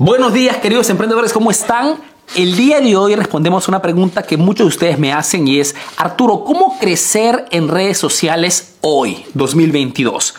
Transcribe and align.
Buenos 0.00 0.32
días 0.32 0.58
queridos 0.58 0.88
emprendedores, 0.90 1.32
¿cómo 1.32 1.50
están? 1.50 1.96
El 2.36 2.56
día 2.56 2.80
de 2.80 2.94
hoy 2.94 3.16
respondemos 3.16 3.68
una 3.68 3.80
pregunta 3.80 4.22
que 4.22 4.36
muchos 4.36 4.66
de 4.66 4.68
ustedes 4.68 4.98
me 4.98 5.12
hacen 5.12 5.48
y 5.48 5.60
es, 5.60 5.74
Arturo, 5.96 6.44
¿cómo 6.44 6.78
crecer 6.78 7.46
en 7.50 7.68
redes 7.68 7.96
sociales 7.96 8.74
hoy, 8.82 9.24
2022? 9.32 10.34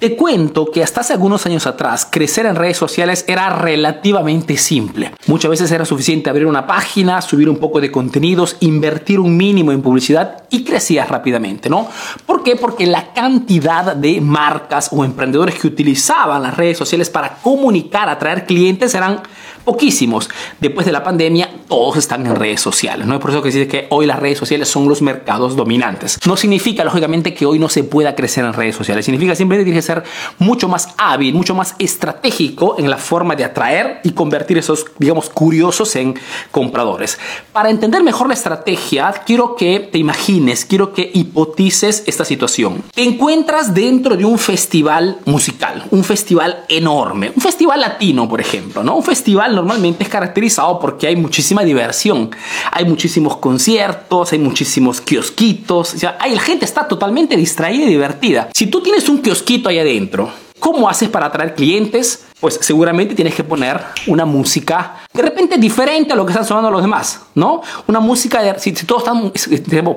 Te 0.00 0.16
cuento 0.16 0.66
que 0.66 0.82
hasta 0.82 1.00
hace 1.00 1.12
algunos 1.12 1.46
años 1.46 1.66
atrás, 1.66 2.06
crecer 2.10 2.44
en 2.44 2.56
redes 2.56 2.76
sociales 2.76 3.24
era 3.28 3.50
relativamente 3.50 4.56
simple. 4.56 5.12
Muchas 5.26 5.52
veces 5.52 5.70
era 5.70 5.84
suficiente 5.84 6.28
abrir 6.28 6.46
una 6.46 6.66
página, 6.66 7.22
subir 7.22 7.48
un 7.48 7.58
poco 7.58 7.80
de 7.80 7.92
contenidos, 7.92 8.56
invertir 8.60 9.20
un 9.20 9.36
mínimo 9.36 9.70
en 9.70 9.80
publicidad 9.80 10.42
y 10.50 10.64
crecías 10.64 11.08
rápidamente, 11.08 11.70
¿no? 11.70 11.88
¿Por 12.26 12.42
qué? 12.42 12.56
Porque 12.56 12.84
la 12.84 13.12
cantidad 13.12 13.94
de 13.94 14.20
marcas 14.20 14.88
o 14.90 15.04
emprendedores 15.04 15.54
que 15.54 15.68
utilizaban 15.68 16.42
las 16.42 16.56
redes 16.56 16.76
sociales 16.76 17.10
para 17.10 17.36
comunicar, 17.36 18.08
atraer 18.08 18.44
clientes 18.44 18.92
eran 18.94 19.22
poquísimos. 19.64 20.30
Después 20.60 20.86
de 20.86 20.92
la 20.92 21.04
pandemia, 21.04 21.27
todos 21.68 21.96
están 21.96 22.26
en 22.26 22.34
redes 22.34 22.60
sociales. 22.60 23.06
¿no? 23.06 23.14
Es 23.14 23.20
por 23.20 23.30
eso 23.30 23.42
que 23.42 23.50
dice 23.50 23.68
que 23.68 23.86
hoy 23.90 24.06
las 24.06 24.18
redes 24.18 24.38
sociales 24.38 24.68
son 24.68 24.88
los 24.88 25.02
mercados 25.02 25.56
dominantes. 25.56 26.18
No 26.26 26.36
significa, 26.36 26.84
lógicamente, 26.84 27.34
que 27.34 27.46
hoy 27.46 27.58
no 27.58 27.68
se 27.68 27.84
pueda 27.84 28.14
crecer 28.14 28.44
en 28.44 28.52
redes 28.52 28.74
sociales. 28.74 29.04
Significa 29.04 29.34
simplemente 29.34 29.64
que 29.64 29.72
tienes 29.72 29.86
que 29.86 29.94
ser 29.94 30.04
mucho 30.38 30.68
más 30.68 30.94
hábil, 30.96 31.34
mucho 31.34 31.54
más 31.54 31.74
estratégico 31.78 32.76
en 32.78 32.90
la 32.90 32.96
forma 32.96 33.36
de 33.36 33.44
atraer 33.44 34.00
y 34.02 34.12
convertir 34.12 34.58
esos, 34.58 34.86
digamos, 34.98 35.28
curiosos 35.30 35.94
en 35.96 36.18
compradores. 36.50 37.18
Para 37.52 37.70
entender 37.70 38.02
mejor 38.02 38.28
la 38.28 38.34
estrategia, 38.34 39.12
quiero 39.26 39.56
que 39.56 39.80
te 39.80 39.98
imagines, 39.98 40.64
quiero 40.64 40.92
que 40.92 41.10
hipotices 41.12 42.04
esta 42.06 42.24
situación. 42.24 42.82
Te 42.94 43.02
encuentras 43.02 43.74
dentro 43.74 44.16
de 44.16 44.24
un 44.24 44.38
festival 44.38 45.18
musical, 45.26 45.84
un 45.90 46.04
festival 46.04 46.64
enorme, 46.68 47.32
un 47.34 47.42
festival 47.42 47.80
latino, 47.80 48.28
por 48.28 48.40
ejemplo, 48.40 48.82
¿no? 48.82 48.96
Un 48.96 49.02
festival 49.02 49.54
normalmente 49.54 50.04
es 50.04 50.10
caracterizado 50.10 50.78
porque 50.78 51.06
hay 51.06 51.16
muchísima 51.18 51.64
diversión. 51.64 52.30
Hay 52.72 52.84
muchísimos 52.84 53.36
conciertos, 53.36 54.32
hay 54.32 54.38
muchísimos 54.38 55.00
kiosquitos. 55.00 55.94
O 55.94 55.98
sea, 55.98 56.16
hay, 56.20 56.34
la 56.34 56.40
gente 56.40 56.64
está 56.64 56.88
totalmente 56.88 57.36
distraída 57.36 57.84
y 57.84 57.88
divertida. 57.88 58.48
Si 58.54 58.66
tú 58.66 58.80
tienes 58.82 59.08
un 59.08 59.18
kiosquito 59.18 59.68
ahí 59.68 59.78
adentro, 59.78 60.30
¿Cómo 60.58 60.88
haces 60.88 61.08
para 61.08 61.26
atraer 61.26 61.54
clientes? 61.54 62.26
Pues 62.40 62.58
seguramente 62.60 63.14
tienes 63.14 63.34
que 63.34 63.42
poner 63.42 63.80
una 64.06 64.24
música 64.24 64.96
de 65.12 65.22
repente 65.22 65.58
diferente 65.58 66.12
a 66.12 66.16
lo 66.16 66.24
que 66.24 66.32
están 66.32 66.44
sonando 66.44 66.70
los 66.70 66.82
demás, 66.82 67.22
¿no? 67.34 67.62
Una 67.88 67.98
música, 67.98 68.40
de, 68.40 68.58
si, 68.60 68.72
todos 68.72 69.02
están 69.02 69.32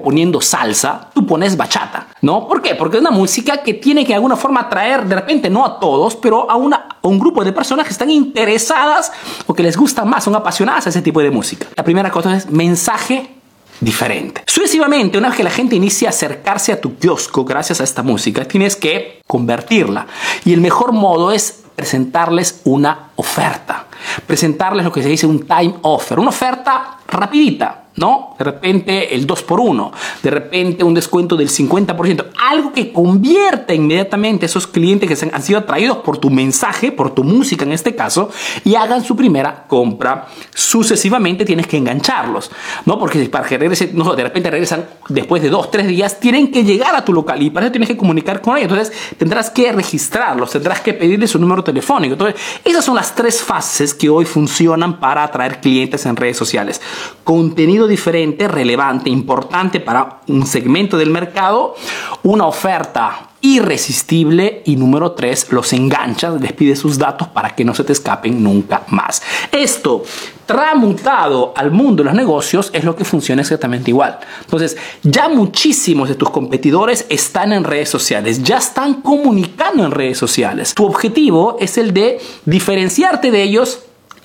poniendo 0.01 0.41
salsa, 0.41 1.09
tú 1.13 1.25
pones 1.25 1.55
bachata, 1.55 2.07
¿no? 2.21 2.47
¿Por 2.47 2.61
qué? 2.61 2.73
Porque 2.73 2.97
es 2.97 3.01
una 3.01 3.11
música 3.11 3.61
que 3.61 3.75
tiene 3.75 4.03
que 4.03 4.09
de 4.09 4.15
alguna 4.15 4.35
forma 4.35 4.61
atraer, 4.61 5.05
de 5.05 5.15
repente 5.15 5.49
no 5.49 5.63
a 5.65 5.79
todos, 5.79 6.15
pero 6.15 6.49
a, 6.49 6.55
una, 6.55 6.97
a 7.01 7.07
un 7.07 7.19
grupo 7.19 7.43
de 7.43 7.53
personas 7.53 7.85
que 7.85 7.91
están 7.91 8.09
interesadas 8.09 9.11
o 9.45 9.53
que 9.53 9.61
les 9.61 9.77
gusta 9.77 10.05
más, 10.05 10.23
son 10.23 10.35
apasionadas 10.35 10.87
a 10.87 10.89
ese 10.89 11.01
tipo 11.01 11.21
de 11.21 11.29
música. 11.29 11.67
La 11.75 11.83
primera 11.83 12.09
cosa 12.09 12.35
es 12.35 12.49
mensaje 12.49 13.40
diferente. 13.81 14.43
Sucesivamente, 14.47 15.17
una 15.17 15.27
vez 15.27 15.37
que 15.37 15.43
la 15.43 15.49
gente 15.49 15.75
inicia 15.75 16.07
a 16.07 16.11
acercarse 16.11 16.71
a 16.71 16.79
tu 16.79 16.95
kiosco 16.97 17.43
gracias 17.43 17.81
a 17.81 17.83
esta 17.83 18.03
música, 18.03 18.45
tienes 18.45 18.77
que 18.77 19.21
convertirla. 19.27 20.07
Y 20.45 20.53
el 20.53 20.61
mejor 20.61 20.93
modo 20.93 21.33
es 21.33 21.63
presentarles 21.75 22.61
una 22.63 23.09
oferta. 23.15 23.87
Presentarles 24.27 24.85
lo 24.85 24.91
que 24.91 25.03
se 25.03 25.09
dice 25.09 25.25
un 25.25 25.45
time 25.45 25.75
offer, 25.81 26.19
una 26.19 26.29
oferta 26.29 26.99
rapidita, 27.11 27.85
¿no? 27.97 28.35
De 28.37 28.45
repente 28.45 29.13
el 29.13 29.27
2 29.27 29.43
por 29.43 29.59
1 29.59 29.91
de 30.23 30.29
repente 30.29 30.83
un 30.83 30.93
descuento 30.93 31.35
del 31.35 31.49
50%, 31.49 32.25
algo 32.37 32.71
que 32.73 32.91
convierta 32.91 33.73
inmediatamente 33.73 34.45
a 34.45 34.47
esos 34.47 34.67
clientes 34.67 35.09
que 35.09 35.31
han 35.33 35.41
sido 35.41 35.59
atraídos 35.59 35.97
por 35.97 36.17
tu 36.17 36.29
mensaje, 36.29 36.91
por 36.91 37.13
tu 37.13 37.23
música 37.23 37.65
en 37.65 37.71
este 37.71 37.95
caso, 37.95 38.29
y 38.63 38.75
hagan 38.75 39.03
su 39.03 39.15
primera 39.15 39.65
compra. 39.67 40.27
Sucesivamente 40.53 41.45
tienes 41.45 41.67
que 41.67 41.77
engancharlos, 41.77 42.51
¿no? 42.85 42.99
Porque 42.99 43.19
para 43.29 43.47
que 43.47 43.57
regresen, 43.57 43.91
no, 43.93 44.15
de 44.15 44.23
repente 44.23 44.49
regresan 44.49 44.85
después 45.09 45.41
de 45.41 45.49
2, 45.49 45.71
3 45.71 45.87
días, 45.87 46.19
tienen 46.19 46.51
que 46.51 46.63
llegar 46.63 46.95
a 46.95 47.03
tu 47.03 47.13
local 47.13 47.41
y 47.41 47.49
para 47.49 47.65
eso 47.65 47.71
tienes 47.71 47.89
que 47.89 47.97
comunicar 47.97 48.41
con 48.41 48.57
ellos. 48.57 48.71
Entonces 48.71 48.95
tendrás 49.17 49.49
que 49.49 49.71
registrarlos, 49.71 50.51
tendrás 50.51 50.81
que 50.81 50.93
pedirles 50.93 51.31
su 51.31 51.39
número 51.39 51.63
telefónico. 51.63 52.13
Entonces, 52.13 52.39
esas 52.63 52.85
son 52.85 52.95
las 52.95 53.15
tres 53.15 53.41
fases 53.41 53.93
que 53.93 54.09
hoy 54.09 54.25
funcionan 54.25 54.99
para 54.99 55.23
atraer 55.23 55.59
clientes 55.59 56.05
en 56.05 56.15
redes 56.15 56.37
sociales. 56.37 56.81
Contenido 57.23 57.87
diferente, 57.87 58.47
relevante, 58.47 59.09
importante 59.09 59.79
para 59.79 60.21
un 60.27 60.45
segmento 60.45 60.97
del 60.97 61.09
mercado, 61.09 61.75
una 62.23 62.45
oferta 62.45 63.27
irresistible 63.41 64.61
y 64.65 64.75
número 64.75 65.13
tres, 65.13 65.51
los 65.51 65.73
enganchas, 65.73 66.39
les 66.39 66.53
pide 66.53 66.75
sus 66.75 66.97
datos 66.97 67.27
para 67.29 67.55
que 67.55 67.65
no 67.65 67.73
se 67.73 67.83
te 67.83 67.93
escapen 67.93 68.43
nunca 68.43 68.83
más. 68.89 69.21
Esto 69.51 70.03
tramutado 70.45 71.53
al 71.55 71.71
mundo 71.71 72.03
de 72.03 72.09
los 72.09 72.13
negocios 72.13 72.69
es 72.73 72.83
lo 72.83 72.95
que 72.95 73.03
funciona 73.03 73.41
exactamente 73.41 73.89
igual. 73.89 74.19
Entonces, 74.41 74.77
ya 75.01 75.27
muchísimos 75.27 76.09
de 76.09 76.15
tus 76.15 76.29
competidores 76.29 77.05
están 77.09 77.51
en 77.53 77.63
redes 77.63 77.89
sociales, 77.89 78.43
ya 78.43 78.57
están 78.57 79.01
comunicando 79.01 79.85
en 79.85 79.91
redes 79.91 80.17
sociales. 80.17 80.75
Tu 80.75 80.85
objetivo 80.85 81.57
es 81.59 81.77
el 81.77 81.93
de 81.93 82.19
diferenciarte 82.45 83.31
de 83.31 83.41
ellos 83.41 83.79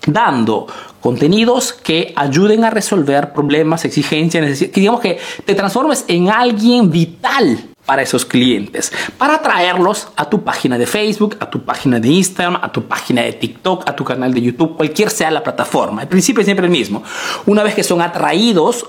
dando 0.06 0.66
contenidos 1.06 1.72
que 1.72 2.12
ayuden 2.16 2.64
a 2.64 2.70
resolver 2.70 3.32
problemas, 3.32 3.84
exigencias, 3.84 4.58
que 4.58 4.80
digamos 4.80 5.00
que 5.00 5.20
te 5.44 5.54
transformes 5.54 6.04
en 6.08 6.30
alguien 6.30 6.90
vital 6.90 7.60
para 7.84 8.02
esos 8.02 8.24
clientes, 8.26 8.92
para 9.16 9.36
atraerlos 9.36 10.08
a 10.16 10.28
tu 10.28 10.42
página 10.42 10.76
de 10.76 10.84
Facebook, 10.84 11.36
a 11.38 11.48
tu 11.48 11.64
página 11.64 12.00
de 12.00 12.08
Instagram, 12.08 12.58
a 12.60 12.72
tu 12.72 12.88
página 12.88 13.22
de 13.22 13.34
TikTok, 13.34 13.88
a 13.88 13.94
tu 13.94 14.02
canal 14.02 14.34
de 14.34 14.42
YouTube, 14.42 14.76
cualquier 14.76 15.10
sea 15.10 15.30
la 15.30 15.44
plataforma. 15.44 16.02
El 16.02 16.08
principio 16.08 16.40
es 16.40 16.46
siempre 16.46 16.66
el 16.66 16.72
mismo. 16.72 17.04
Una 17.46 17.62
vez 17.62 17.76
que 17.76 17.84
son 17.84 18.02
atraídos 18.02 18.84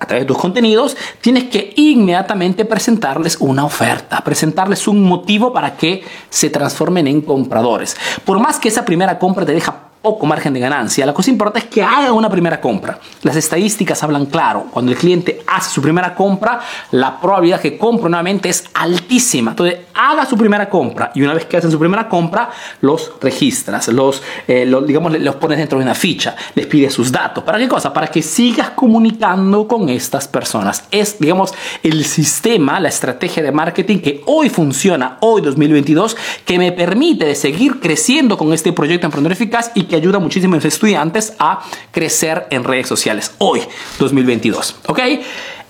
a 0.00 0.06
través 0.06 0.24
de 0.24 0.26
tus 0.26 0.38
contenidos, 0.38 0.96
tienes 1.20 1.44
que 1.44 1.72
inmediatamente 1.76 2.64
presentarles 2.64 3.36
una 3.38 3.64
oferta, 3.64 4.20
presentarles 4.24 4.88
un 4.88 5.04
motivo 5.04 5.52
para 5.52 5.76
que 5.76 6.02
se 6.30 6.50
transformen 6.50 7.06
en 7.06 7.20
compradores. 7.20 7.96
Por 8.24 8.40
más 8.40 8.58
que 8.58 8.66
esa 8.66 8.84
primera 8.84 9.20
compra 9.20 9.46
te 9.46 9.52
deja 9.52 9.89
poco 10.02 10.26
margen 10.26 10.54
de 10.54 10.60
ganancia. 10.60 11.04
La 11.04 11.12
cosa 11.12 11.30
importante 11.30 11.66
es 11.66 11.72
que 11.72 11.82
haga 11.82 12.12
una 12.12 12.30
primera 12.30 12.60
compra. 12.60 12.98
Las 13.22 13.36
estadísticas 13.36 14.02
hablan 14.02 14.26
claro. 14.26 14.66
Cuando 14.70 14.92
el 14.92 14.98
cliente 14.98 15.42
hace 15.46 15.70
su 15.70 15.82
primera 15.82 16.14
compra, 16.14 16.60
la 16.92 17.20
probabilidad 17.20 17.60
que 17.60 17.76
compre 17.76 18.08
nuevamente 18.08 18.48
es 18.48 18.64
altísima. 18.74 19.50
Entonces, 19.50 19.80
haga 19.94 20.24
su 20.24 20.36
primera 20.36 20.68
compra 20.68 21.12
y 21.14 21.22
una 21.22 21.34
vez 21.34 21.44
que 21.44 21.56
hacen 21.58 21.70
su 21.70 21.78
primera 21.78 22.08
compra, 22.08 22.50
los 22.80 23.12
registras, 23.20 23.88
los, 23.88 24.22
eh, 24.48 24.72
digamos, 24.86 25.18
los 25.18 25.36
pones 25.36 25.58
dentro 25.58 25.78
de 25.78 25.84
una 25.84 25.94
ficha, 25.94 26.34
les 26.54 26.66
pides 26.66 26.94
sus 26.94 27.12
datos. 27.12 27.44
¿Para 27.44 27.58
qué 27.58 27.68
cosa? 27.68 27.92
Para 27.92 28.06
que 28.06 28.22
sigas 28.22 28.70
comunicando 28.70 29.68
con 29.68 29.88
estas 29.90 30.28
personas. 30.28 30.84
Es, 30.90 31.18
digamos, 31.18 31.52
el 31.82 32.04
sistema, 32.04 32.80
la 32.80 32.88
estrategia 32.88 33.42
de 33.42 33.52
marketing 33.52 33.98
que 33.98 34.22
hoy 34.26 34.48
funciona, 34.48 35.18
hoy 35.20 35.42
2022, 35.42 36.16
que 36.46 36.58
me 36.58 36.72
permite 36.72 37.26
de 37.26 37.34
seguir 37.34 37.80
creciendo 37.80 38.38
con 38.38 38.52
este 38.52 38.72
proyecto 38.72 39.06
Emprendedor 39.06 39.32
Eficaz 39.32 39.72
y 39.74 39.89
que 39.90 39.96
ayuda 39.96 40.18
muchísimo 40.18 40.54
a 40.54 40.56
los 40.56 40.64
estudiantes 40.64 41.34
a 41.38 41.62
crecer 41.90 42.46
en 42.50 42.64
redes 42.64 42.88
sociales 42.88 43.32
hoy, 43.38 43.60
2022. 43.98 44.76
¿Ok? 44.86 45.00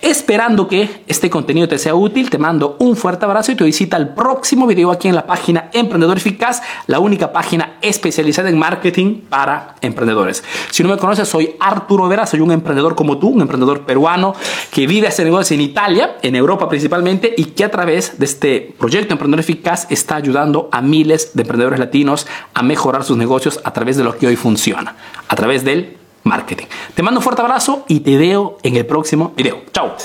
Esperando 0.03 0.67
que 0.67 1.03
este 1.07 1.29
contenido 1.29 1.69
te 1.69 1.77
sea 1.77 1.95
útil, 1.95 2.31
te 2.31 2.39
mando 2.39 2.77
un 2.79 2.97
fuerte 2.97 3.27
abrazo 3.27 3.53
y 3.53 3.55
te 3.55 3.65
visita 3.65 3.99
el 3.99 4.09
próximo 4.09 4.67
video 4.67 4.91
aquí 4.91 5.09
en 5.09 5.15
la 5.15 5.27
página 5.27 5.69
Emprendedor 5.75 6.17
Eficaz, 6.17 6.63
la 6.87 7.01
única 7.01 7.33
página 7.33 7.77
especializada 7.83 8.49
en 8.49 8.59
marketing 8.59 9.21
para 9.29 9.75
emprendedores. 9.83 10.43
Si 10.71 10.83
no 10.83 10.89
me 10.89 10.97
conoces, 10.97 11.29
soy 11.29 11.55
Arturo 11.61 12.09
Vera, 12.09 12.25
soy 12.25 12.41
un 12.41 12.51
emprendedor 12.51 12.95
como 12.95 13.19
tú, 13.19 13.29
un 13.29 13.43
emprendedor 13.43 13.85
peruano 13.85 14.35
que 14.71 14.87
vive 14.87 15.07
hace 15.07 15.23
negocios 15.23 15.53
en 15.53 15.61
Italia, 15.61 16.17
en 16.23 16.35
Europa 16.35 16.67
principalmente, 16.71 17.35
y 17.37 17.45
que 17.45 17.65
a 17.65 17.71
través 17.71 18.19
de 18.19 18.25
este 18.25 18.75
proyecto 18.79 19.13
Emprendedor 19.13 19.41
Eficaz 19.41 19.87
está 19.91 20.17
ayudando 20.17 20.71
a 20.73 20.81
miles 20.81 21.33
de 21.35 21.43
emprendedores 21.43 21.79
latinos 21.79 22.27
a 22.55 22.63
mejorar 22.63 23.05
sus 23.05 23.19
negocios 23.19 23.61
a 23.65 23.73
través 23.75 23.99
de 23.99 24.05
lo 24.05 24.17
que 24.17 24.27
hoy 24.27 24.37
funciona, 24.37 24.97
a 25.29 25.37
través 25.37 25.63
del 25.63 26.00
marketing. 26.25 26.67
Te 26.95 27.03
mando 27.03 27.21
un 27.21 27.25
fuerte 27.25 27.43
abrazo 27.43 27.85
y 27.89 28.01
te 28.01 28.17
veo 28.17 28.59
en 28.63 28.77
el 28.77 28.87
próximo 28.87 29.33
video. 29.37 29.63
Chao. 29.73 29.97